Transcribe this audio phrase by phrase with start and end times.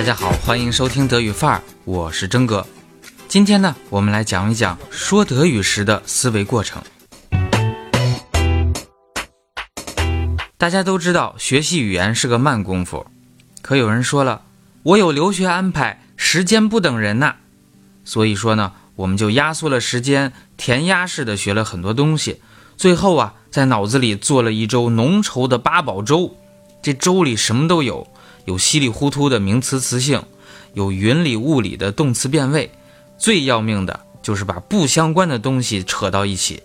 [0.00, 2.66] 大家好，欢迎收听德语范儿，我是真哥。
[3.28, 6.82] 今天呢，我们来讲一讲说德语时的思维过程。
[10.56, 13.06] 大家都知道，学习语言是个慢功夫。
[13.60, 14.40] 可有人说了，
[14.84, 17.34] 我有留学安排，时间不等人呐。
[18.02, 22.40] 所以说呢，我们就压缩了时间，填鸭式的学了很多东西。
[22.78, 26.38] 最后啊，在脑子里做了一周浓稠的八宝粥。
[26.82, 28.10] 这粥里什么都有，
[28.44, 30.22] 有稀里糊涂的名词词性，
[30.74, 32.70] 有云里雾里的动词变位。
[33.18, 36.62] 最要命的就是把不相关的东西扯到一起。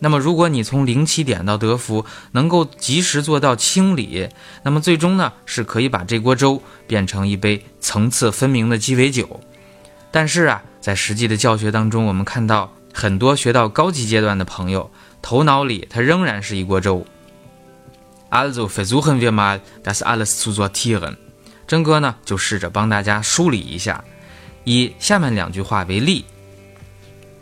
[0.00, 4.28] 那么，如果你从零起点到德福能够及时做到清理，
[4.62, 9.40] 那么最终呢是可以把这锅粥变成一杯层次分明的鸡尾酒。
[10.12, 14.90] 但是啊，在实际的教学当中，我们看到很多学到高级阶段的朋友，
[15.20, 17.04] 头脑里它仍然是一锅粥。
[18.30, 21.16] Also versuchen wir mal das alles zu sortieren。
[21.66, 24.04] 真哥呢就试着帮大家梳理一下。
[24.64, 26.24] 以下面两句话为例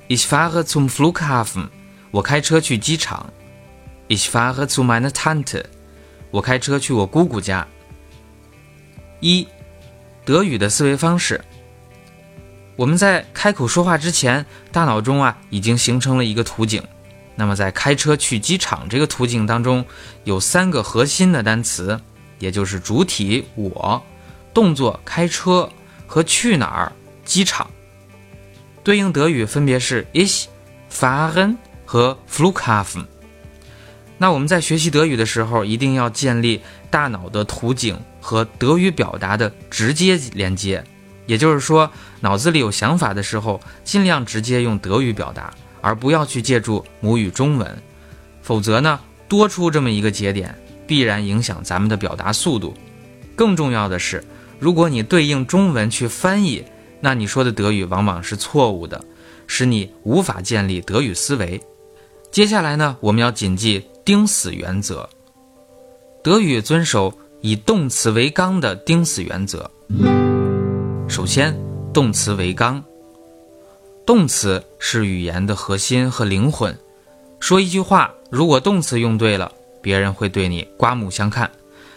[0.08, 1.68] ：Ich fahre zum Flughafen。
[2.12, 3.32] 我开车去机场。
[4.08, 5.64] Ich fahre zu meiner Tante。
[6.30, 7.66] 我开车去我姑姑家。
[9.20, 9.46] 一，
[10.24, 11.40] 德语的思维方式。
[12.76, 16.82] 我们在开口说话之前，大脑中啊已经形成了一个图景。
[17.36, 19.84] 那么在开车去机场这个图景当中，
[20.24, 22.00] 有三个核心的单词，
[22.38, 24.02] 也就是主体我、
[24.52, 25.70] 动作开车
[26.06, 26.92] 和去哪儿。
[27.26, 27.68] 机场，
[28.84, 30.44] 对应德语分别是 ich
[30.88, 33.04] fahren 和 Flughafen。
[34.16, 40.84] 那我们在学习德语的时候，一定要建立大脑的图景和德语表达的直接连接。
[41.26, 41.90] 也就是说，
[42.20, 45.52] 脑子里有想法的时候，尽量直接用德语表达，
[45.86, 47.78] 而不要去借助母语中文。
[48.42, 48.98] 否则呢，
[49.28, 50.52] 多出这么一个节点，
[50.84, 52.74] 必然影响咱们的表达速度。
[53.36, 54.24] 更重要的是，
[54.58, 56.64] 如果你对应中文去翻译。
[56.98, 59.00] 那你说的德语往往是错误的，
[59.46, 61.60] 使你无法建立德语思维。
[62.32, 65.08] 接下来呢，我们要谨记钉死原则。
[66.24, 67.12] 德语遵守
[67.42, 69.70] 以动词为纲的钉死原则。
[71.06, 71.56] 首先，
[71.92, 72.82] 动词为纲。
[74.06, 76.78] 动词是语言的核心和灵魂。
[77.40, 79.50] 说一句话，如果动词用对了，
[79.82, 81.50] 别人会对你刮目相看。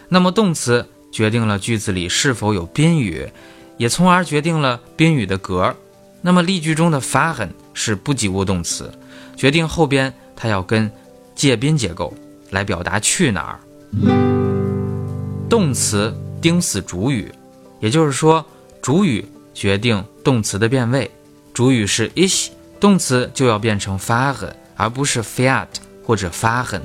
[0.10, 0.84] 那么，动词
[1.14, 3.30] 决定了句子里是否有宾语。
[3.78, 5.74] 也从而决定了宾语的格。
[6.22, 8.92] 那么例句中的法很是不及物动词，
[9.38, 10.92] 决定后边它要跟
[11.34, 12.14] 介宾结构
[12.50, 13.60] 来表达去哪儿。
[15.50, 17.32] 动词钉死主语，
[17.80, 18.46] 也就是说
[18.82, 21.10] 主语决定动词的变位。
[21.54, 22.50] 主语是 ich，
[22.80, 25.68] 动词就要变成 fahren，而不是 fiat
[26.06, 26.82] 或者 fahren。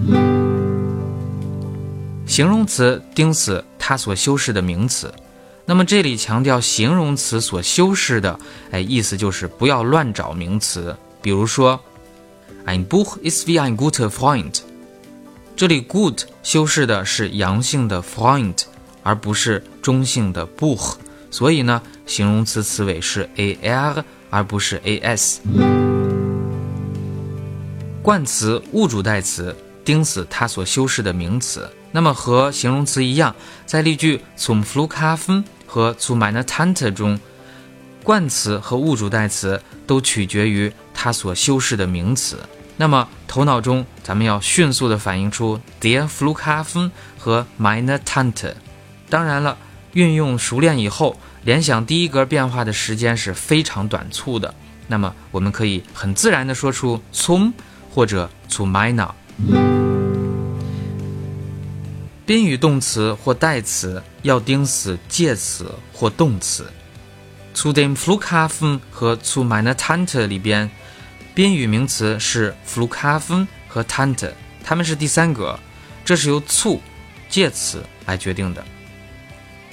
[2.26, 5.12] 形容词钉死它所修饰的名词。
[5.66, 8.38] 那么这里强调形容词所修饰的，
[8.70, 10.96] 哎，意思就是不要乱找名词。
[11.22, 11.80] 比如说
[12.66, 14.60] ，ein Buch ist wie ein guter Freund，
[15.56, 18.56] 这里 good 修饰的是阳性的 Freund，
[19.02, 20.94] 而不是中性的 Buch，
[21.30, 25.36] 所以呢，形容词词尾是 ar 而不是 as。
[28.02, 31.70] 冠词物主代词钉死它所修饰的名词。
[31.92, 33.32] 那么和形容词一样，
[33.64, 35.44] 在例句 zum Flughafen。
[35.66, 37.18] 和 zu meiner Tante 中，
[38.04, 42.38] 冠词和物主代词都取决于它所修饰的名词。
[42.76, 48.54] 那么头脑中咱们要迅速的反映出 der Flughafen 和 meine Tante。
[49.10, 49.56] 当然了，
[49.94, 54.52] 运用熟练以后，联想第一格变化的时间是非常短促的。
[54.86, 57.52] 那么我们可以很自然的说出 zum
[57.90, 59.10] 或者 zu meiner。
[62.26, 66.66] 宾语动词或代词要盯死介词或动词。
[67.54, 70.70] zu dem Flughafen 和 zu meiner Tante 里边，
[71.34, 74.32] 宾语名词是 Flughafen 和 Tante，
[74.64, 75.58] 它们是第三格，
[76.04, 76.80] 这是由 zu
[77.28, 78.64] 介词来决定的。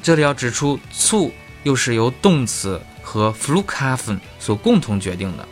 [0.03, 1.31] 这里要指出，zu
[1.63, 5.47] 又是由动词和 Flughafen 所共同决定的。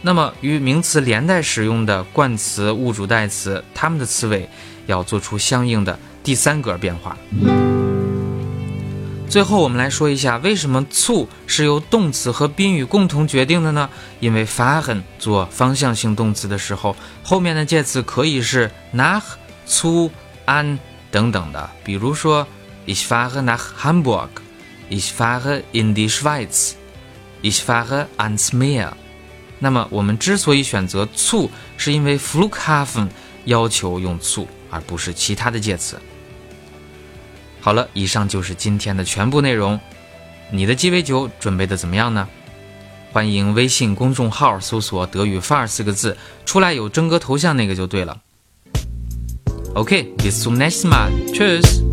[0.00, 4.48] 那么与名词连带使用的冠词、物主代词，它们的词尾
[4.86, 5.98] 要做出相应的。
[6.22, 7.16] 第三格变化。
[9.30, 13.88] 最后，我们来说一下，为什么促是由动词和宾语共同决定的呢？
[14.20, 19.22] 因为 f a h e n 做方向性动词的时候，后面的介词可以是 nach、
[19.66, 20.10] zu、
[20.46, 20.78] an
[21.10, 21.70] 等等的。
[21.82, 22.46] 比如说
[22.86, 24.28] ，ich fahre nach Hamburg
[24.90, 28.92] Ich fahre in die Schweiz，ich fahre ans Meer。
[29.58, 33.08] 那么，我们之所以选择醋，是因为 Flughafen
[33.44, 34.46] 要求用醋。
[34.70, 35.98] 而不是其他的介词。
[37.58, 39.80] 好了，以上就是今天的全部内容。
[40.50, 42.28] 你的鸡尾酒准备的怎么样呢？
[43.10, 46.14] 欢迎微信公众号搜索“德语范儿”四个字，
[46.44, 48.20] 出来有征哥头像那个就对了。
[49.74, 51.87] OK，bis zum nächsten Mal，Tschüss。